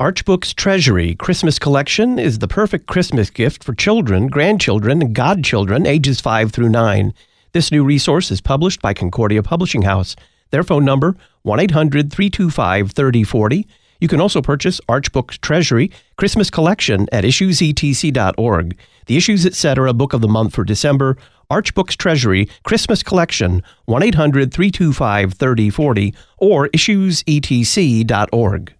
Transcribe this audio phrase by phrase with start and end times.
[0.00, 5.86] Arch Books Treasury Christmas Collection is the perfect Christmas gift for children, grandchildren, and godchildren
[5.86, 7.14] ages 5 through 9.
[7.52, 10.16] This new resource is published by Concordia Publishing House.
[10.50, 11.14] Their phone number
[11.46, 13.66] 1-800-325-3040.
[14.00, 18.76] You can also purchase Arch Books Treasury Christmas Collection at issuesetc.org.
[19.06, 19.94] The Issues Etc.
[19.94, 21.16] Book of the Month for December,
[21.50, 28.74] Arch Books Treasury Christmas Collection 1-800-325-3040 or issuesetc.org.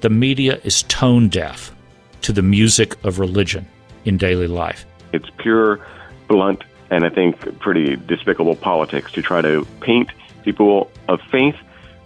[0.00, 1.74] the media is tone deaf
[2.22, 3.66] to the music of religion
[4.04, 4.84] in daily life.
[5.12, 5.80] It's pure,
[6.28, 10.10] blunt, and I think pretty despicable politics to try to paint
[10.44, 11.56] people of faith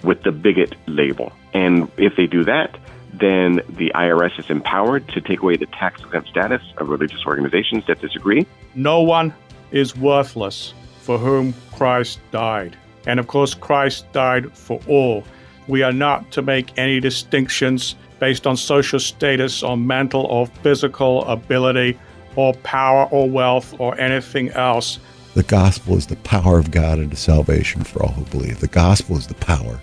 [0.02, 1.32] with the bigot label.
[1.52, 2.76] And if they do that,
[3.12, 7.86] then the IRS is empowered to take away the tax exempt status of religious organizations
[7.86, 8.46] that disagree.
[8.74, 9.34] No one
[9.70, 12.76] is worthless for whom Christ died.
[13.06, 15.24] And of course, Christ died for all.
[15.68, 21.24] We are not to make any distinctions based on social status or mental or physical
[21.24, 21.98] ability
[22.36, 24.98] or power or wealth or anything else.
[25.34, 28.60] The gospel is the power of God into salvation for all who believe.
[28.60, 29.80] The gospel is the power,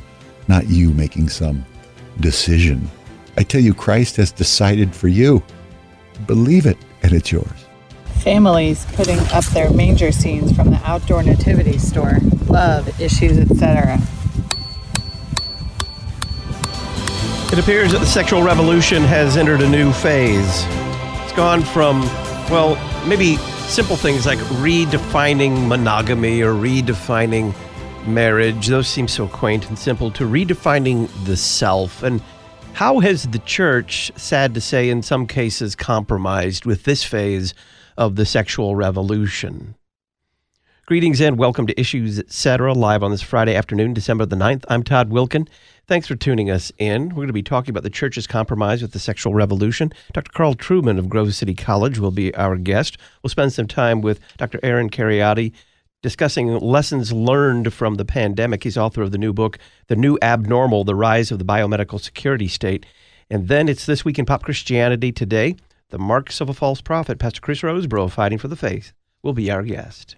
[0.47, 1.65] not you making some
[2.19, 2.89] decision.
[3.37, 5.43] I tell you, Christ has decided for you.
[6.27, 7.65] Believe it, and it's yours.
[8.21, 12.17] Families putting up their manger scenes from the outdoor nativity store.
[12.47, 13.97] Love, issues, etc.
[17.51, 20.65] It appears that the sexual revolution has entered a new phase.
[21.23, 22.01] It's gone from,
[22.51, 22.75] well,
[23.07, 27.55] maybe simple things like redefining monogamy or redefining
[28.05, 28.67] marriage.
[28.67, 32.03] Those seem so quaint and simple to redefining the self.
[32.03, 32.21] And
[32.73, 37.55] how has the church, sad to say, in some cases, compromised with this phase
[37.97, 39.73] of the sexual revolution?
[40.85, 42.73] Greetings and welcome to Issues Etc.
[42.73, 44.65] live on this Friday afternoon, December the 9th.
[44.69, 45.47] I'm Todd Wilken.
[45.89, 47.09] Thanks for tuning us in.
[47.09, 49.91] We're going to be talking about the church's compromise with the sexual revolution.
[50.13, 50.31] Dr.
[50.31, 52.99] Carl Trueman of Grove City College will be our guest.
[53.23, 54.59] We'll spend some time with Dr.
[54.61, 55.51] Aaron Kheriaty
[56.03, 58.65] discussing lessons learned from the pandemic.
[58.65, 59.57] He's author of the new book,
[59.87, 62.85] The New Abnormal The Rise of the Biomedical Security State.
[63.31, 65.55] And then it's This Week in Pop Christianity today.
[65.89, 67.17] The Marks of a False Prophet.
[67.17, 70.17] Pastor Chris Rosebrough, Fighting for the Faith, will be our guest.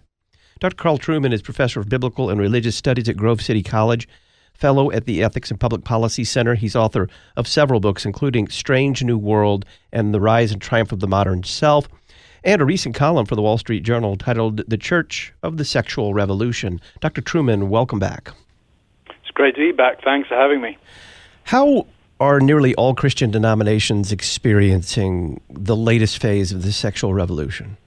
[0.59, 0.75] Dr.
[0.75, 4.05] Carl Trueman is professor of biblical and religious studies at Grove City College,
[4.53, 6.55] fellow at the Ethics and Public Policy Center.
[6.55, 10.99] He's author of several books, including Strange New World and The Rise and Triumph of
[10.99, 11.87] the Modern Self,
[12.43, 16.13] and a recent column for the Wall Street Journal titled The Church of the Sexual
[16.13, 16.79] Revolution.
[16.99, 17.21] Dr.
[17.21, 18.31] Trueman, welcome back.
[19.07, 20.03] It's great to be back.
[20.03, 20.77] Thanks for having me.
[21.43, 21.87] How
[22.19, 27.77] are nearly all Christian denominations experiencing the latest phase of the sexual revolution?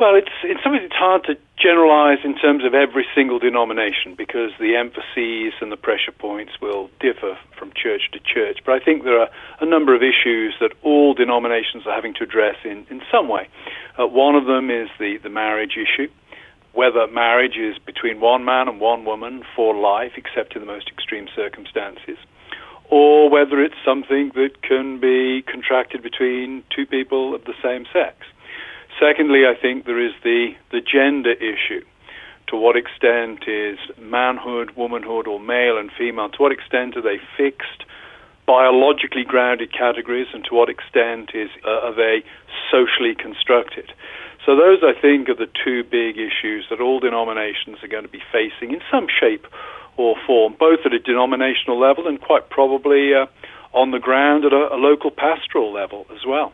[0.00, 4.14] Well, it's in some ways it's hard to generalize in terms of every single denomination
[4.16, 8.60] because the emphases and the pressure points will differ from church to church.
[8.64, 9.28] But I think there are
[9.60, 13.46] a number of issues that all denominations are having to address in, in some way.
[14.00, 16.08] Uh, one of them is the, the marriage issue.
[16.72, 20.88] Whether marriage is between one man and one woman for life, except in the most
[20.88, 22.16] extreme circumstances,
[22.88, 28.16] or whether it's something that can be contracted between two people of the same sex.
[29.00, 31.82] Secondly, I think there is the, the gender issue.
[32.48, 37.18] To what extent is manhood, womanhood, or male and female, to what extent are they
[37.36, 37.84] fixed,
[38.46, 42.22] biologically grounded categories, and to what extent is, uh, are they
[42.70, 43.90] socially constructed?
[44.44, 48.10] So those, I think, are the two big issues that all denominations are going to
[48.10, 49.46] be facing in some shape
[49.96, 53.26] or form, both at a denominational level and quite probably uh,
[53.72, 56.52] on the ground at a, a local pastoral level as well.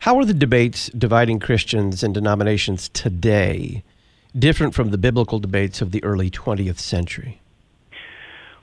[0.00, 3.84] How are the debates dividing Christians and denominations today
[4.32, 7.38] different from the biblical debates of the early 20th century?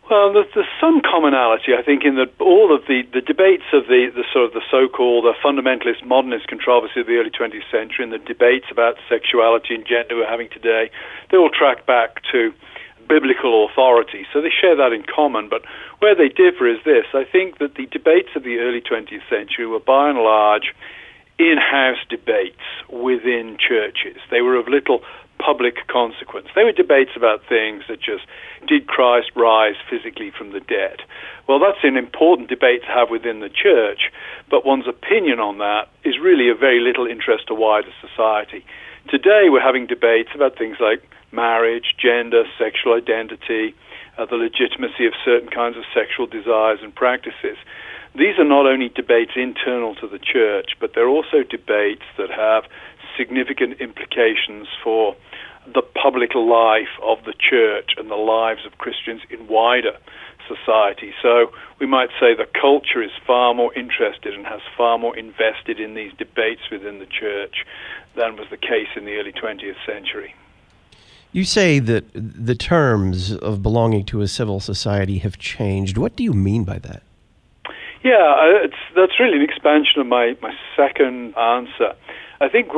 [0.09, 3.86] Well, there's, there's some commonality, I think, in that all of the, the debates of
[3.86, 8.02] the, the sort of the so-called uh, fundamentalist modernist controversy of the early 20th century
[8.02, 10.90] and the debates about sexuality and gender we're having today,
[11.30, 12.52] they all track back to
[13.08, 14.26] biblical authority.
[14.34, 15.50] So they share that in common.
[15.50, 15.61] But
[16.00, 19.67] where they differ is this: I think that the debates of the early 20th century
[19.67, 20.73] were, by and large,
[21.39, 24.17] in house debates within churches.
[24.31, 25.01] They were of little
[25.37, 26.47] public consequence.
[26.55, 28.19] They were debates about things such as
[28.67, 31.01] did Christ rise physically from the dead?
[31.47, 34.11] Well, that's an important debate to have within the church,
[34.49, 38.66] but one's opinion on that is really of very little interest to wider society.
[39.09, 43.75] Today, we're having debates about things like marriage, gender, sexual identity,
[44.17, 47.57] uh, the legitimacy of certain kinds of sexual desires and practices
[48.17, 52.64] these are not only debates internal to the church, but they're also debates that have
[53.16, 55.16] significant implications for
[55.73, 59.97] the public life of the church and the lives of Christians in wider
[60.47, 61.14] society.
[61.22, 65.79] So we might say the culture is far more interested and has far more invested
[65.79, 67.66] in these debates within the church
[68.16, 70.34] than was the case in the early 20th century.
[71.34, 75.97] You say that the terms of belonging to a civil society have changed.
[75.97, 77.03] What do you mean by that?
[78.08, 81.92] Yeah, uh, that's really an expansion of my, my second answer.
[82.40, 82.72] I think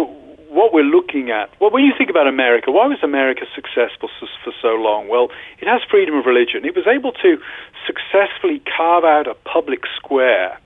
[0.50, 4.10] what we're looking at, well, when you think about America, why was America successful
[4.44, 5.08] for so long?
[5.08, 5.30] Well,
[5.60, 6.66] it has freedom of religion.
[6.66, 7.38] It was able to
[7.86, 10.58] successfully carve out a public square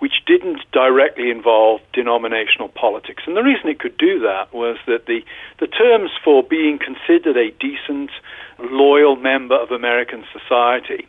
[0.00, 3.22] which didn't directly involve denominational politics.
[3.26, 5.20] And the reason it could do that was that the,
[5.60, 8.10] the terms for being considered a decent,
[8.58, 11.06] loyal member of American society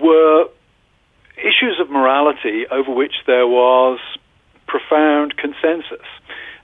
[0.00, 0.46] were
[1.36, 3.98] issues of morality over which there was
[4.66, 6.06] profound consensus.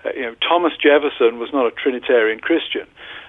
[0.05, 2.87] Uh, you know, Thomas Jefferson was not a Trinitarian Christian,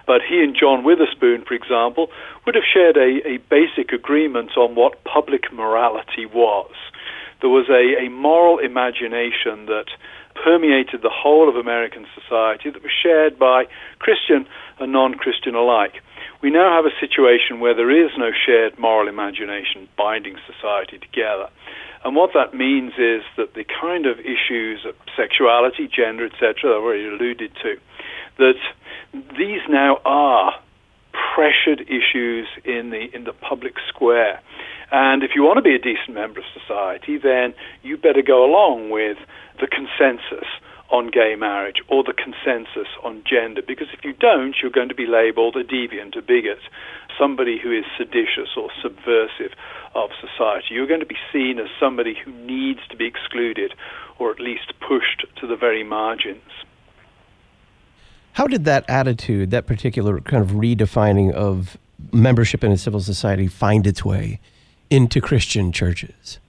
[0.08, 2.10] but he and John Witherspoon, for example,
[2.46, 6.72] would have shared a, a basic agreement on what public morality was.
[7.42, 9.88] There was a, a moral imagination that
[10.36, 13.66] permeated the whole of American society that was shared by
[14.00, 14.48] Christian
[14.80, 16.02] and non Christian alike.
[16.42, 21.50] We now have a situation where there is no shared moral imagination binding society together.
[22.04, 26.78] And what that means is that the kind of issues of sexuality, gender, etc., that
[26.78, 27.78] I've already alluded to,
[28.38, 28.58] that
[29.38, 30.54] these now are
[31.36, 34.42] pressured issues in the in the public square.
[34.92, 37.54] And if you want to be a decent member of society, then
[37.84, 39.18] you better go along with
[39.60, 40.48] the consensus
[40.92, 43.62] on gay marriage or the consensus on gender.
[43.66, 46.60] Because if you don't, you're going to be labeled a deviant, a bigot,
[47.18, 49.54] somebody who is seditious or subversive
[49.96, 50.68] of society.
[50.72, 53.74] You're going to be seen as somebody who needs to be excluded
[54.20, 56.52] or at least pushed to the very margins.
[58.34, 61.78] How did that attitude, that particular kind of redefining of
[62.12, 64.40] membership in a civil society, find its way
[64.90, 66.40] into Christian churches?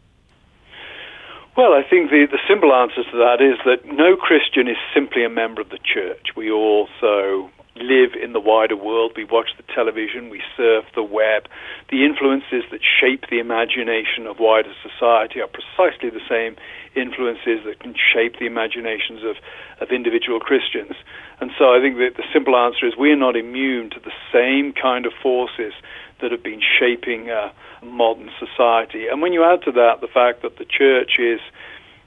[1.55, 5.23] Well, I think the, the simple answer to that is that no Christian is simply
[5.23, 6.33] a member of the church.
[6.35, 9.13] We also live in the wider world.
[9.17, 11.49] We watch the television, we surf the web.
[11.91, 16.57] The influences that shape the imagination of wider society are precisely the same
[16.97, 19.37] influences that can shape the imaginations of,
[19.81, 20.97] of individual Christians.
[21.41, 24.17] And so I think that the simple answer is we are not immune to the
[24.33, 25.73] same kind of forces
[26.21, 27.53] that have been shaping uh,
[27.83, 29.07] modern society.
[29.09, 31.41] And when you add to that the fact that the church is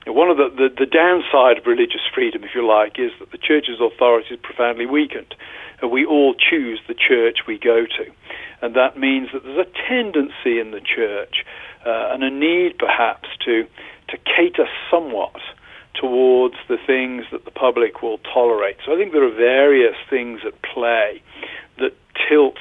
[0.08, 3.40] one of the, the, the, downside of religious freedom, if you like, is that the
[3.40, 5.34] church's authority is profoundly weakened.
[5.82, 8.06] And we all choose the church we go to.
[8.62, 11.44] And that means that there's a tendency in the church
[11.86, 13.66] uh, and a need perhaps to,
[14.10, 15.42] to cater somewhat
[16.00, 18.78] towards the things that the public will tolerate.
[18.86, 21.22] So I think there are various things at play
[21.80, 21.94] that
[22.30, 22.58] tilt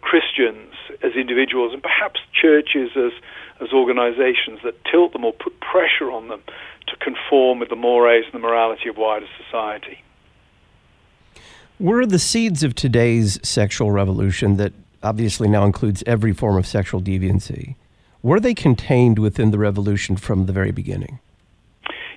[0.00, 0.67] Christians
[1.02, 3.12] as individuals and perhaps churches as,
[3.60, 6.42] as organizations that tilt them or put pressure on them
[6.86, 10.02] to conform with the mores and the morality of wider society.
[11.78, 17.00] Were the seeds of today's sexual revolution that obviously now includes every form of sexual
[17.00, 17.76] deviancy,
[18.22, 21.20] were they contained within the revolution from the very beginning?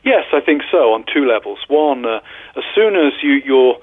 [0.04, 1.60] Yes, I think so, on two levels.
[1.68, 2.22] One, uh,
[2.56, 3.78] as soon as you, you're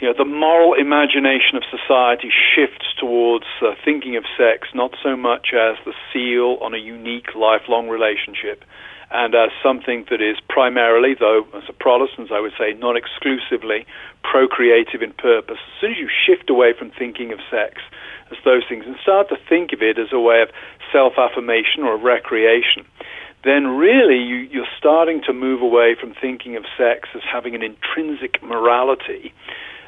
[0.00, 5.16] you know, the moral imagination of society shifts towards uh, thinking of sex not so
[5.16, 8.64] much as the seal on a unique lifelong relationship
[9.10, 13.86] and as something that is primarily, though as a Protestant I would say not exclusively,
[14.22, 15.58] procreative in purpose.
[15.62, 17.80] As soon as you shift away from thinking of sex
[18.32, 20.48] as those things and start to think of it as a way of
[20.90, 22.84] self affirmation or recreation,
[23.44, 27.62] then really you, you're starting to move away from thinking of sex as having an
[27.62, 29.32] intrinsic morality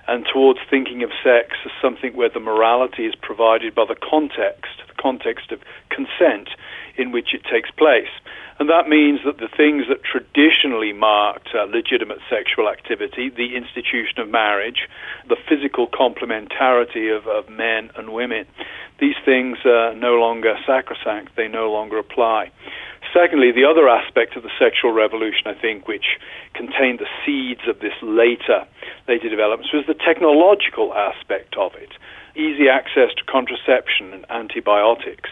[0.08, 4.82] and towards thinking of sex as something where the morality is provided by the context,
[4.86, 5.60] the context of
[5.90, 6.48] consent
[6.96, 8.10] in which it takes place.
[8.58, 14.18] And that means that the things that traditionally marked uh, legitimate sexual activity, the institution
[14.18, 14.88] of marriage,
[15.28, 18.46] the physical complementarity of, of men and women,
[18.98, 22.50] these things are no longer sacrosanct, they no longer apply.
[23.16, 26.20] Secondly, the other aspect of the sexual revolution, I think, which
[26.52, 28.68] contained the seeds of this later,
[29.08, 31.96] later developments, was the technological aspect of it.
[32.36, 35.30] Easy access to contraception and antibiotics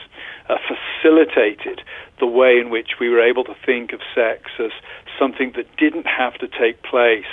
[0.49, 1.83] uh, facilitated
[2.21, 4.73] the way in which we were able to think of sex as
[5.19, 7.29] something that didn't have to take place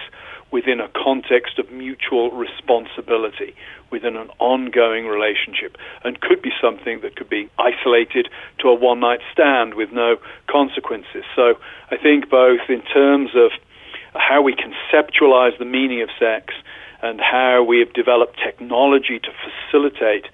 [0.51, 3.55] within a context of mutual responsibility,
[3.89, 8.27] within an ongoing relationship, and could be something that could be isolated
[8.59, 10.17] to a one night stand with no
[10.47, 11.23] consequences.
[11.35, 11.55] So
[11.89, 13.51] I think both in terms of
[14.13, 16.53] how we conceptualize the meaning of sex
[17.01, 20.25] and how we have developed technology to facilitate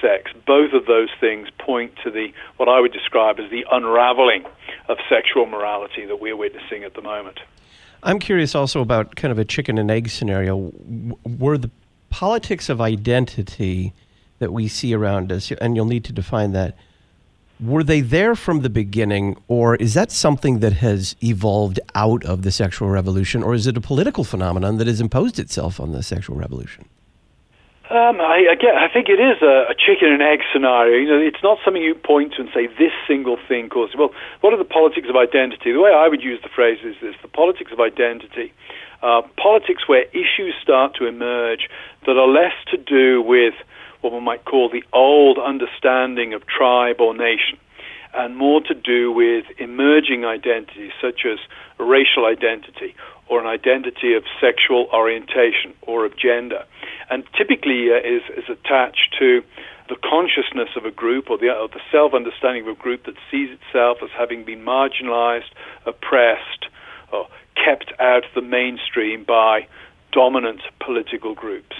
[0.00, 4.44] sex, both of those things point to the what I would describe as the unraveling
[4.88, 7.40] of sexual morality that we're witnessing at the moment.
[8.04, 10.72] I'm curious also about kind of a chicken and egg scenario.
[11.24, 11.70] Were the
[12.10, 13.92] politics of identity
[14.38, 16.76] that we see around us, and you'll need to define that,
[17.60, 22.42] were they there from the beginning, or is that something that has evolved out of
[22.42, 26.02] the sexual revolution, or is it a political phenomenon that has imposed itself on the
[26.02, 26.84] sexual revolution?
[27.94, 30.98] Um, I, again, I think it is a, a, chicken and egg scenario.
[30.98, 33.94] You know, it's not something you point to and say this single thing causes.
[33.96, 34.10] Well,
[34.40, 35.70] what are the politics of identity?
[35.70, 38.52] The way I would use the phrase is this: the politics of identity.
[39.00, 41.70] Uh, politics where issues start to emerge
[42.04, 43.54] that are less to do with
[44.00, 47.58] what one might call the old understanding of tribe or nation,
[48.12, 51.38] and more to do with emerging identities such as
[51.78, 52.96] racial identity
[53.28, 56.64] or an identity of sexual orientation or of gender,
[57.10, 59.42] and typically uh, is, is attached to
[59.88, 63.14] the consciousness of a group or the, or the self understanding of a group that
[63.30, 65.52] sees itself as having been marginalized,
[65.84, 66.66] oppressed,
[67.12, 69.66] or kept out of the mainstream by
[70.12, 71.76] dominant political groups.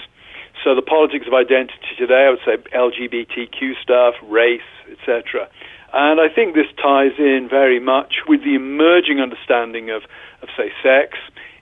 [0.63, 5.47] So the politics of identity today, I would say LGBTQ stuff, race, etc.
[5.93, 10.03] And I think this ties in very much with the emerging understanding of,
[10.41, 11.17] of say, sex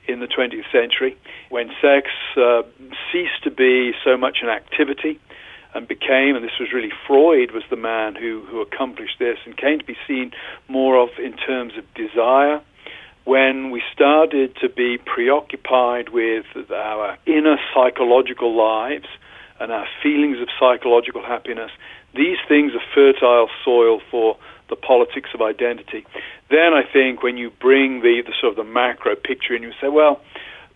[0.07, 1.17] in the 20th century,
[1.49, 2.63] when sex uh,
[3.11, 5.19] ceased to be so much an activity
[5.73, 9.57] and became, and this was really Freud was the man who, who accomplished this, and
[9.57, 10.31] came to be seen
[10.67, 12.61] more of in terms of desire
[13.25, 19.07] when we started to be preoccupied with our inner psychological lives
[19.59, 21.71] and our feelings of psychological happiness,
[22.15, 24.37] these things are fertile soil for
[24.69, 26.05] the politics of identity.
[26.53, 29.71] Then I think when you bring the, the sort of the macro picture and you
[29.81, 30.21] say, well,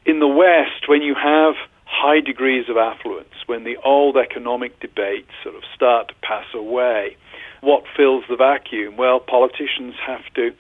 [0.07, 1.53] in the West, when you have
[1.85, 7.15] high degrees of affluence, when the old economic debates sort of start to pass away,
[7.61, 8.97] what fills the vacuum?
[8.97, 10.51] Well, politicians have to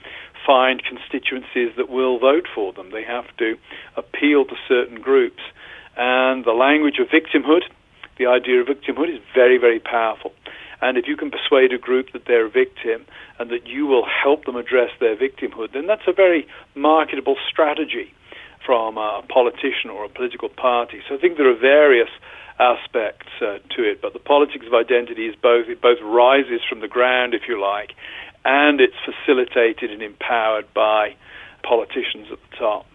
[0.45, 2.91] find constituencies that will vote for them.
[2.91, 3.57] They have to
[3.95, 5.41] appeal to certain groups.
[5.97, 7.63] And the language of victimhood,
[8.19, 10.31] the idea of victimhood, is very, very powerful.
[10.81, 13.05] And if you can persuade a group that they're a victim
[13.39, 18.13] and that you will help them address their victimhood, then that's a very marketable strategy
[18.65, 21.01] from a politician or a political party.
[21.07, 22.09] So I think there are various
[22.59, 26.81] aspects uh, to it, but the politics of identity is both it both rises from
[26.81, 27.93] the ground, if you like,
[28.45, 31.15] and it's facilitated and empowered by
[31.63, 32.85] politicians at the top.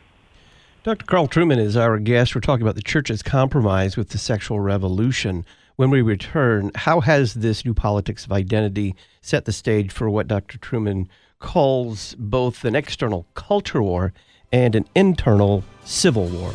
[0.83, 1.07] Dr.
[1.07, 2.35] Carl Trueman is our guest.
[2.35, 5.45] We're talking about the church's compromise with the sexual revolution.
[5.76, 10.29] When we return, how has this new politics of identity set the stage for what
[10.29, 10.59] Dr.
[10.59, 14.12] Trueman calls both an external culture war
[14.52, 16.52] and an internal civil war?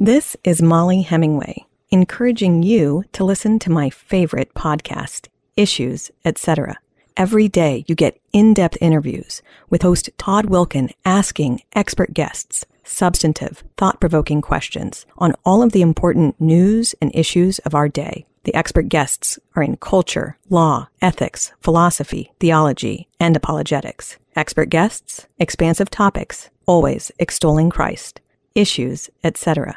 [0.00, 5.26] This is Mollie Hemingway, encouraging you to listen to my favorite podcast,
[5.56, 6.78] Issues, etc.
[7.16, 14.40] Every day you get in-depth interviews with host Todd Wilken asking expert guests substantive, thought-provoking
[14.40, 18.24] questions on all of the important news and issues of our day.
[18.44, 24.16] The expert guests are in culture, law, ethics, philosophy, theology, and apologetics.
[24.36, 28.20] Expert guests, expansive topics, always extolling Christ,
[28.54, 29.76] issues, etc.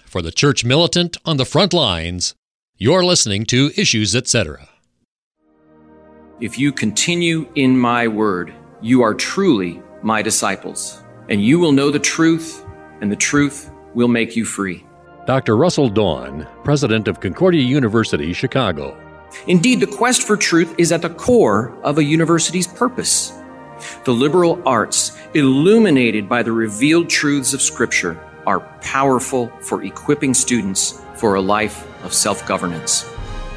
[0.11, 2.35] for the church militant on the front lines.
[2.75, 4.67] You're listening to Issues, etc.
[6.41, 11.91] If you continue in my word, you are truly my disciples, and you will know
[11.91, 12.65] the truth,
[12.99, 14.85] and the truth will make you free.
[15.27, 15.55] Dr.
[15.55, 18.99] Russell Dawn, president of Concordia University, Chicago.
[19.47, 23.31] Indeed, the quest for truth is at the core of a university's purpose.
[24.03, 31.01] The liberal arts, illuminated by the revealed truths of Scripture, are powerful for equipping students
[31.15, 33.11] for a life of self governance.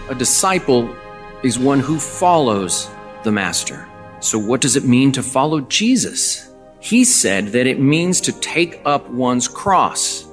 [0.09, 0.95] A disciple
[1.43, 2.91] is one who follows
[3.23, 3.89] the Master.
[4.21, 6.55] So, what does it mean to follow Jesus?
[6.81, 10.27] He said that it means to take up one's cross.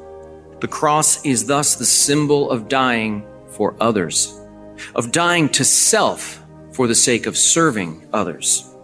[0.60, 4.40] The cross is thus the symbol of dying for others,
[4.96, 6.44] of dying to self
[6.74, 8.76] for the sake of serving others.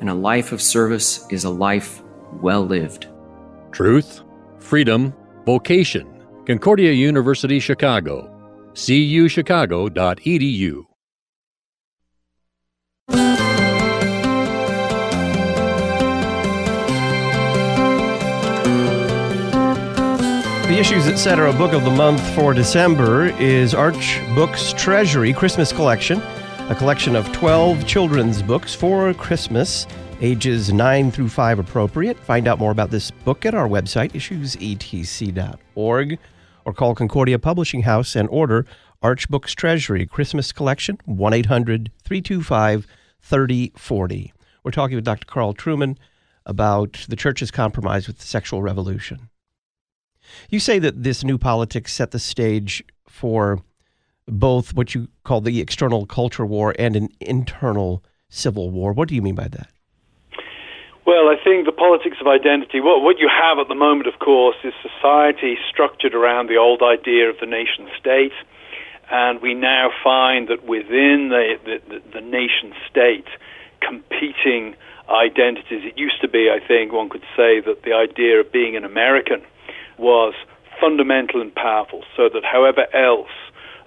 [0.00, 3.06] And a life of service is a life well lived.
[3.70, 4.22] Truth,
[4.70, 5.12] freedom,
[5.44, 6.06] vocation.
[6.46, 8.30] Concordia University Chicago.
[8.72, 10.84] cuchicago.edu.
[20.68, 21.52] The Issues Etc.
[21.54, 26.22] book of the month for December is Arch Books Treasury Christmas Collection,
[26.68, 29.88] a collection of 12 children's books for Christmas,
[30.20, 32.18] ages 9 through 5 appropriate.
[32.18, 36.18] Find out more about this book at our website, issuesetc.org,
[36.64, 38.66] or call Concordia Publishing House and order
[39.02, 42.86] Arch Books Treasury Christmas Collection, 1 800 325
[43.22, 44.32] 3040.
[44.62, 45.26] We're talking with Dr.
[45.26, 45.96] Carl Trueman
[46.44, 49.30] about the church's compromise with the sexual revolution.
[50.50, 53.62] You say that this new politics set the stage for
[54.26, 58.92] both what you call the external culture war and an internal civil war.
[58.92, 59.70] What do you mean by that?
[61.10, 64.20] Well, I think the politics of identity, what, what you have at the moment, of
[64.20, 68.30] course, is society structured around the old idea of the nation state.
[69.10, 73.26] And we now find that within the, the, the nation state,
[73.80, 74.76] competing
[75.10, 78.76] identities, it used to be, I think, one could say that the idea of being
[78.76, 79.42] an American
[79.98, 80.34] was
[80.80, 83.34] fundamental and powerful, so that however else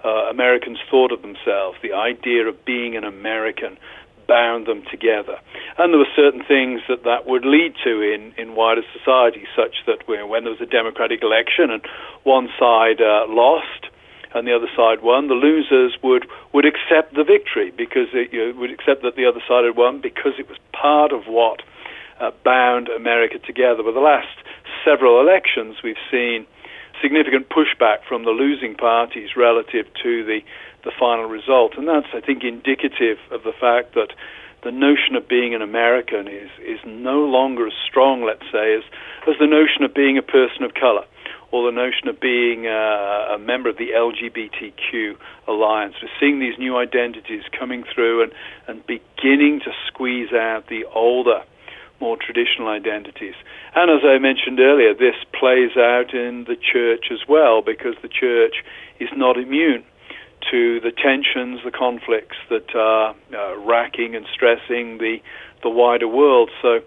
[0.04, 3.78] uh, Americans thought of themselves, the idea of being an American
[4.26, 5.38] bound them together.
[5.78, 9.84] And there were certain things that that would lead to in, in wider society, such
[9.86, 11.82] that when there was a democratic election and
[12.22, 13.90] one side uh, lost
[14.34, 18.38] and the other side won, the losers would, would accept the victory because it, you
[18.38, 21.62] know, would accept that the other side had won because it was part of what
[22.20, 23.82] uh, bound America together.
[23.82, 24.34] But the last
[24.84, 26.46] several elections, we've seen
[27.00, 30.40] significant pushback from the losing parties relative to the,
[30.84, 31.74] the final result.
[31.76, 34.12] And that's, I think, indicative of the fact that
[34.62, 38.84] the notion of being an American is, is no longer as strong, let's say, as,
[39.28, 41.04] as the notion of being a person of color
[41.52, 45.16] or the notion of being uh, a member of the LGBTQ
[45.46, 45.94] alliance.
[46.02, 48.32] We're seeing these new identities coming through and,
[48.66, 51.42] and beginning to squeeze out the older
[52.00, 53.34] more traditional identities.
[53.76, 58.08] And as I mentioned earlier, this plays out in the church as well because the
[58.08, 58.64] church
[58.98, 59.84] is not immune
[60.50, 65.18] to the tensions, the conflicts that are uh, racking and stressing the,
[65.62, 66.50] the wider world.
[66.62, 66.80] So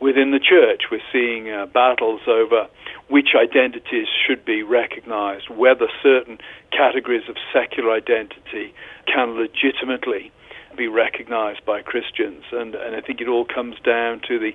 [0.00, 2.68] within the church, we're seeing uh, battles over
[3.08, 6.38] which identities should be recognized, whether certain
[6.72, 8.74] categories of secular identity
[9.06, 10.32] can legitimately
[10.76, 12.42] be recognized by Christians.
[12.50, 14.52] And, and I think it all comes down to the,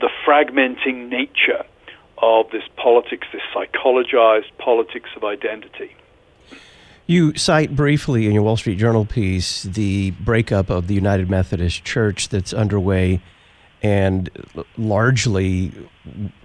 [0.00, 1.64] the fragmenting nature
[2.20, 5.94] of this politics, this psychologized politics of identity.
[7.10, 11.82] You cite briefly in your Wall Street Journal piece the breakup of the United Methodist
[11.82, 13.22] Church that's underway,
[13.82, 14.28] and
[14.76, 15.72] largely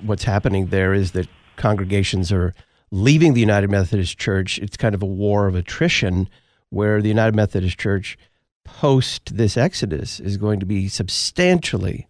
[0.01, 2.53] what's happening there is that congregations are
[2.91, 4.57] leaving the United Methodist Church.
[4.57, 6.29] It's kind of a war of attrition
[6.69, 8.17] where the United Methodist Church
[8.63, 12.07] post this exodus is going to be substantially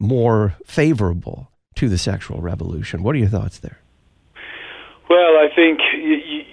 [0.00, 3.04] more favorable to the sexual revolution.
[3.04, 3.78] What are your thoughts there?
[5.08, 5.78] Well, I think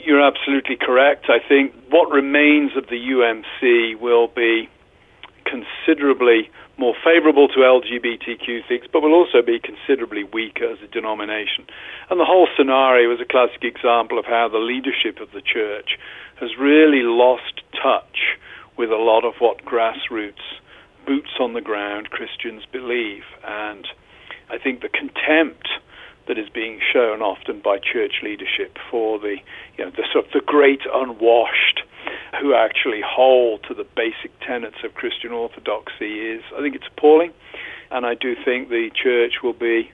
[0.10, 1.30] you're absolutely correct.
[1.30, 4.67] I think what remains of the UMC will be
[5.45, 11.67] considerably more favorable to LGBTQ things, but will also be considerably weaker as a denomination.
[12.10, 16.00] And the whole scenario is a classic example of how the leadership of the church
[16.39, 18.34] has really lost touch
[18.78, 20.58] with a lot of what grassroots,
[21.06, 23.26] boots on the ground Christians believe.
[23.45, 23.88] And
[24.50, 25.69] I think the contempt
[26.30, 29.38] that is being shown often by church leadership for the,
[29.78, 31.82] you know, the sort of the great unwashed
[32.39, 37.34] who actually hold to the basic tenets of Christian orthodoxy is, I think it's appalling.
[37.89, 39.92] And I do think the church will be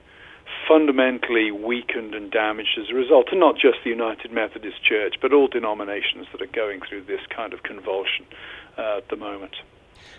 [0.68, 5.32] fundamentally weakened and damaged as a result, and not just the United Methodist Church, but
[5.32, 8.26] all denominations that are going through this kind of convulsion
[8.76, 9.56] uh, at the moment.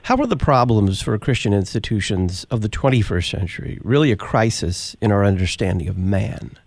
[0.03, 5.11] How are the problems for Christian institutions of the 21st century really a crisis in
[5.11, 6.57] our understanding of man?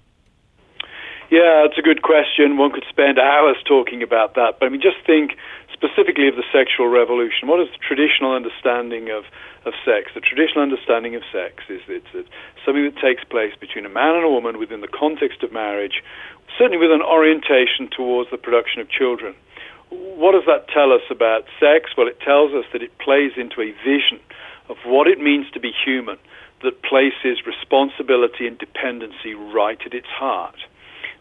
[1.30, 2.58] Yeah, that's a good question.
[2.58, 4.58] One could spend hours talking about that.
[4.58, 5.38] But I mean, just think
[5.72, 7.46] specifically of the sexual revolution.
[7.46, 9.24] What is the traditional understanding of,
[9.64, 10.10] of sex?
[10.12, 12.28] The traditional understanding of sex is it's, it's
[12.66, 16.02] something that takes place between a man and a woman within the context of marriage,
[16.58, 19.34] certainly with an orientation towards the production of children
[19.90, 21.90] what does that tell us about sex?
[21.96, 24.20] Well, it tells us that it plays into a vision
[24.68, 26.16] of what it means to be human
[26.62, 30.56] that places responsibility and dependency right at its heart.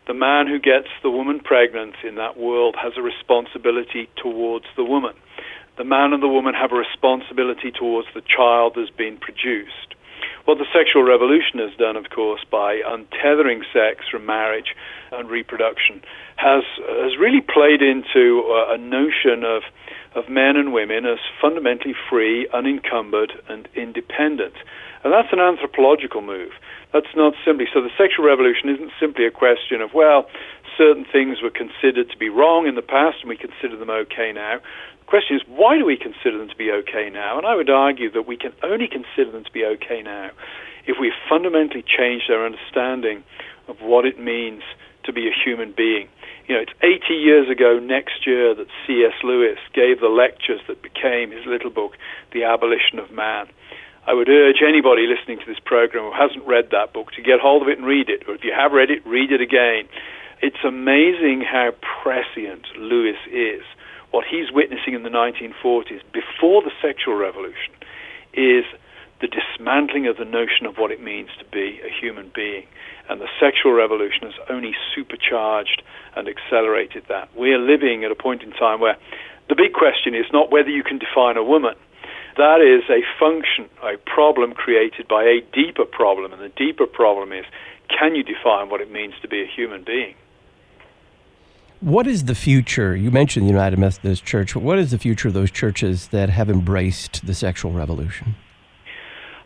[0.08, 4.84] The man who gets the woman pregnant in that world has a responsibility towards the
[4.84, 5.14] woman.
[5.78, 9.89] The man and the woman have a responsibility towards the child that's been produced.
[10.46, 14.76] What the sexual revolution has done, of course, by untethering sex from marriage
[15.12, 16.02] and reproduction,
[16.38, 19.64] has has really played into a, a notion of
[20.16, 24.56] of men and women as fundamentally free, unencumbered, and independent.
[25.04, 26.52] And that's an anthropological move.
[26.92, 27.82] That's not simply so.
[27.82, 30.28] The sexual revolution isn't simply a question of well,
[30.78, 34.32] certain things were considered to be wrong in the past, and we consider them okay
[34.34, 34.60] now.
[35.10, 37.40] Question is, why do we consider them to be okay now?
[37.40, 40.30] And I would argue that we can only consider them to be okay now
[40.86, 43.24] if we fundamentally change our understanding
[43.68, 44.62] of what it means
[45.06, 46.10] to be a human being.
[46.46, 49.18] You know, it's 80 years ago next year that C.S.
[49.24, 51.98] Lewis gave the lectures that became his little book,
[52.32, 53.48] The Abolition of Man.
[54.06, 57.40] I would urge anybody listening to this program who hasn't read that book to get
[57.42, 59.90] hold of it and read it, or if you have read it, read it again.
[60.42, 63.66] It's amazing how prescient Lewis is.
[64.12, 67.74] What he's witnessing in the 1940s, before the sexual revolution,
[68.34, 68.66] is
[69.22, 72.66] the dismantling of the notion of what it means to be a human being.
[73.10, 75.82] And the sexual revolution has only supercharged
[76.16, 77.30] and accelerated that.
[77.36, 78.98] We are living at a point in time where
[79.50, 81.76] the big question is not whether you can define a woman.
[82.38, 86.32] That is a function, a problem created by a deeper problem.
[86.32, 87.46] And the deeper problem is
[87.90, 90.16] can you define what it means to be a human being?
[91.82, 92.94] What is the future?
[92.94, 94.54] You mentioned the United Methodist Church.
[94.54, 98.36] What is the future of those churches that have embraced the sexual revolution?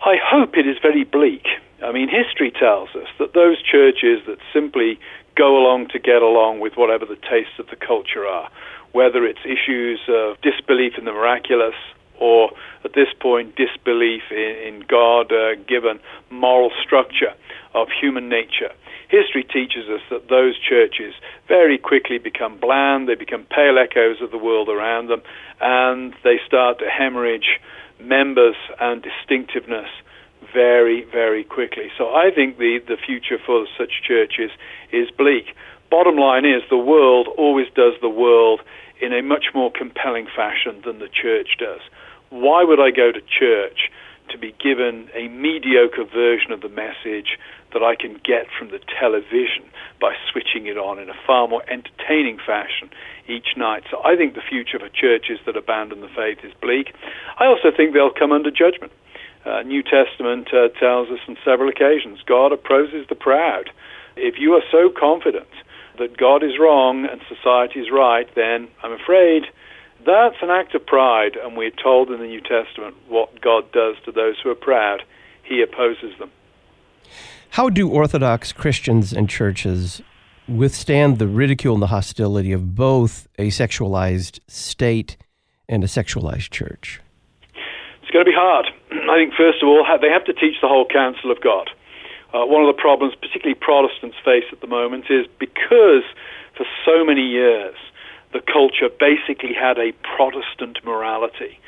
[0.01, 1.45] I hope it is very bleak.
[1.83, 4.99] I mean, history tells us that those churches that simply
[5.35, 8.49] go along to get along with whatever the tastes of the culture are,
[8.93, 11.75] whether it's issues of disbelief in the miraculous
[12.19, 12.49] or,
[12.83, 15.99] at this point, disbelief in, in God uh, given
[16.31, 17.35] moral structure
[17.75, 18.71] of human nature.
[19.13, 21.13] History teaches us that those churches
[21.47, 25.21] very quickly become bland, they become pale echoes of the world around them,
[25.61, 27.59] and they start to hemorrhage
[27.99, 29.89] members and distinctiveness
[30.51, 31.91] very, very quickly.
[31.95, 34.49] So I think the, the future for such churches
[34.91, 35.55] is bleak.
[35.91, 38.61] Bottom line is the world always does the world
[38.99, 41.81] in a much more compelling fashion than the church does.
[42.31, 43.91] Why would I go to church
[44.33, 47.37] to be given a mediocre version of the message
[47.71, 49.63] that I can get from the television
[50.01, 52.89] by switching it on in a far more entertaining fashion
[53.29, 53.83] each night.
[53.89, 56.93] So I think the future for churches that abandon the faith is bleak.
[57.39, 58.91] I also think they'll come under judgment.
[59.45, 63.69] Uh, New Testament uh, tells us on several occasions God opposes the proud.
[64.17, 65.49] If you are so confident
[65.99, 69.43] that God is wrong and society is right, then I'm afraid
[70.05, 73.95] that's an act of pride, and we're told in the New Testament what God does
[74.05, 75.03] to those who are proud.
[75.43, 76.31] He opposes them.
[77.51, 80.01] How do Orthodox Christians and churches
[80.47, 85.17] withstand the ridicule and the hostility of both a sexualized state
[85.69, 86.99] and a sexualized church?
[88.01, 88.67] It's going to be hard.
[88.91, 91.69] I think, first of all, they have to teach the whole counsel of God.
[92.33, 96.03] Uh, one of the problems, particularly Protestants face at the moment, is because
[96.57, 97.75] for so many years
[98.33, 101.59] the culture basically had a Protestant morality.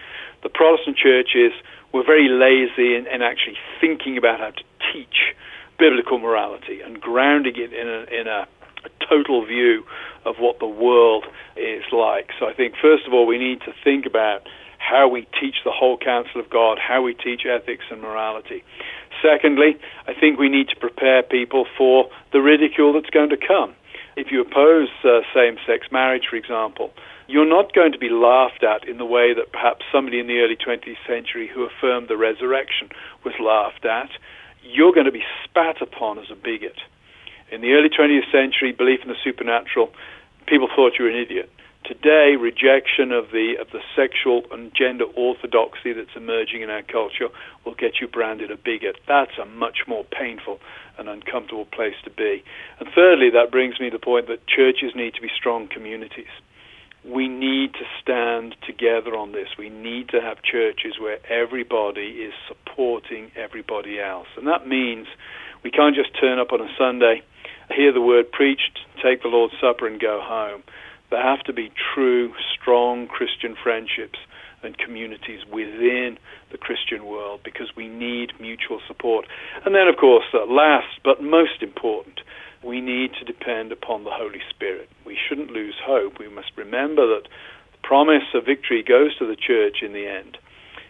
[0.43, 1.54] The Protestant churches
[1.93, 5.34] were very lazy in, in actually thinking about how to teach
[5.78, 8.47] biblical morality and grounding it in a, in a,
[8.84, 9.84] a total view
[10.25, 11.25] of what the world
[11.56, 12.32] is like.
[12.39, 14.47] So I think, first of all, we need to think about
[14.78, 18.63] how we teach the whole counsel of God, how we teach ethics and morality.
[19.21, 23.73] Secondly, I think we need to prepare people for the ridicule that's going to come.
[24.15, 26.91] If you oppose uh, same sex marriage, for example,
[27.28, 30.39] you're not going to be laughed at in the way that perhaps somebody in the
[30.39, 32.89] early 20th century who affirmed the resurrection
[33.23, 34.10] was laughed at.
[34.63, 36.80] You're going to be spat upon as a bigot.
[37.51, 39.91] In the early 20th century, belief in the supernatural,
[40.47, 41.49] people thought you were an idiot.
[41.88, 47.30] Today, rejection of the of the sexual and gender orthodoxy that's emerging in our culture
[47.63, 48.98] will get you branded a bigot.
[49.08, 50.60] That's a much more painful
[50.98, 52.43] and uncomfortable place to be.
[52.80, 56.34] And thirdly, that brings me to the point that churches need to be strong communities.
[57.04, 59.50] We need to stand together on this.
[59.56, 64.28] We need to have churches where everybody is supporting everybody else.
[64.38, 65.06] And that means
[65.63, 67.21] we can't just turn up on a Sunday,
[67.69, 70.63] hear the word preached, take the Lord's Supper, and go home.
[71.10, 74.20] There have to be true, strong Christian friendships
[74.63, 76.18] and communities within
[76.52, 79.26] the Christian world because we need mutual support.
[79.63, 82.22] And then, of course, uh, last but most important,
[82.63, 84.89] we need to depend upon the Holy Spirit.
[85.06, 86.18] We shouldn't lose hope.
[86.20, 87.30] We must remember that
[87.72, 90.38] the promise of victory goes to the church in the end.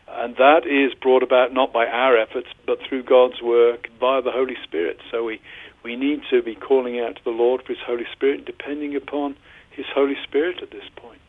[0.07, 4.31] and that is brought about not by our efforts, but through God's work via the
[4.31, 4.97] Holy Spirit.
[5.11, 5.41] So we,
[5.83, 9.35] we need to be calling out to the Lord for His Holy Spirit, depending upon
[9.75, 11.19] His Holy Spirit at this point.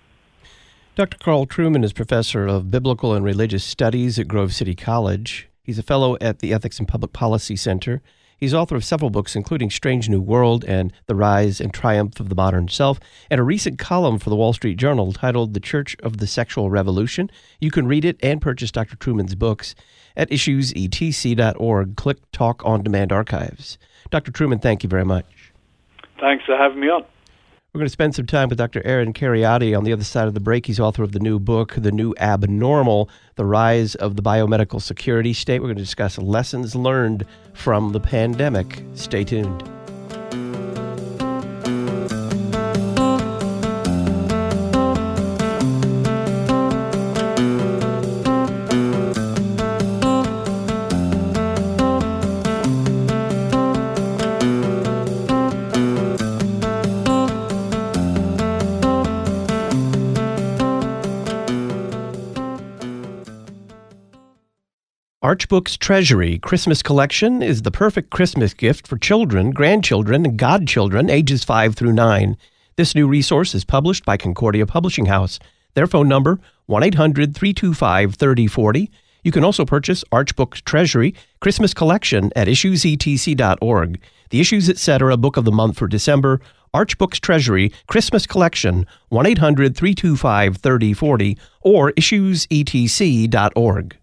[0.95, 1.19] Dr.
[1.19, 5.49] Carl Trueman is professor of biblical and religious studies at Grove City College.
[5.63, 8.01] He's a fellow at the Ethics and Public Policy Center.
[8.39, 12.29] He's author of several books, including Strange New World and The Rise and Triumph of
[12.29, 15.97] the Modern Self, and a recent column for the Wall Street Journal titled The Church
[16.03, 17.31] of the Sexual Revolution.
[17.61, 18.97] You can read it and purchase Dr.
[18.97, 19.75] Trueman's books
[20.17, 21.97] at issuesetc.org.
[21.97, 23.79] Click Talk on Demand Archives.
[24.11, 24.31] Dr.
[24.31, 25.53] Trueman, thank you very much.
[26.21, 27.05] Thanks for having me on.
[27.77, 28.81] We're going to spend some time with Dr.
[28.87, 30.65] Aaron Kheriaty on the other side of the break.
[30.65, 35.35] He's author of the new book, The New Abnormal The Rise of the Biomedical Security
[35.35, 35.61] State.
[35.61, 38.83] We're going to discuss lessons learned from the pandemic.
[38.95, 39.76] Stay tuned.
[65.37, 71.11] Arch Books Treasury Christmas Collection is the perfect Christmas gift for children, grandchildren, and godchildren
[71.11, 72.39] ages 5 through 9.
[72.77, 75.39] This new resource is published by Concordia Publishing House.
[75.75, 78.89] Their phone number 1-800-325-3040.
[79.25, 84.01] You can also purchase Arch Books Treasury Christmas Collection at issuesetc.org.
[84.31, 85.17] The Issues Etc.
[85.19, 86.41] Book of the Month for December,
[86.73, 93.99] Arch Books Treasury Christmas Collection 1-800-325-3040 or issuesetc.org.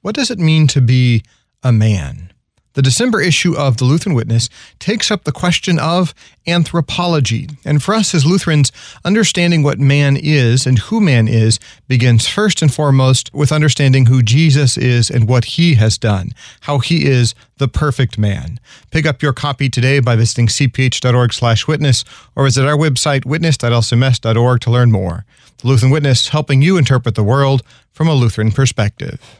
[0.02, 1.22] What does it mean to be
[1.62, 2.32] a man?
[2.74, 6.14] The December issue of the Lutheran Witness takes up the question of
[6.46, 7.48] anthropology.
[7.64, 8.70] And for us as Lutherans,
[9.04, 11.58] understanding what man is and who man is
[11.88, 16.78] begins first and foremost with understanding who Jesus is and what he has done, how
[16.78, 18.60] he is the perfect man.
[18.92, 22.04] Pick up your copy today by visiting cph.org/witness
[22.36, 25.24] or visit our website witness.lcms.org to learn more.
[25.58, 29.39] The Lutheran Witness helping you interpret the world from a Lutheran perspective.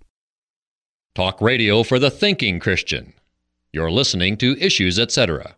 [1.13, 3.11] Talk radio for the thinking Christian.
[3.73, 5.57] You're listening to Issues, etc.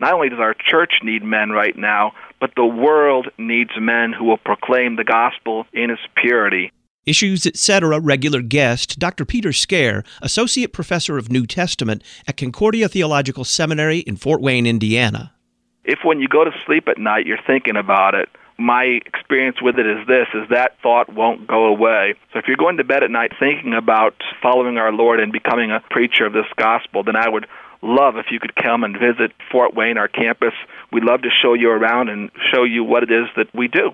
[0.00, 4.24] Not only does our church need men right now, but the world needs men who
[4.24, 6.72] will proclaim the gospel in its purity.
[7.04, 8.00] Issues, etc.
[8.00, 9.26] regular guest, Dr.
[9.26, 15.34] Peter Scaer, Associate Professor of New Testament at Concordia Theological Seminary in Fort Wayne, Indiana.
[15.84, 19.78] If when you go to sleep at night you're thinking about it, my experience with
[19.78, 22.14] it is this is that thought won't go away.
[22.32, 25.70] So if you're going to bed at night thinking about following our Lord and becoming
[25.70, 27.46] a preacher of this gospel, then I would
[27.82, 30.54] love if you could come and visit Fort Wayne, our campus.
[30.92, 33.90] We'd love to show you around and show you what it is that we do.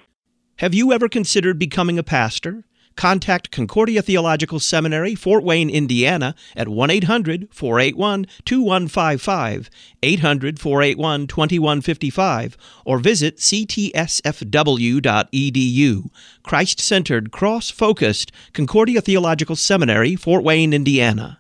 [0.57, 2.65] Have you ever considered becoming a pastor?
[2.97, 9.71] Contact Concordia Theological Seminary, Fort Wayne, Indiana at 1 800 481 2155,
[10.03, 14.11] 800 481 2155, or visit ctsfw.edu.
[16.43, 21.40] Christ centered, cross focused Concordia Theological Seminary, Fort Wayne, Indiana.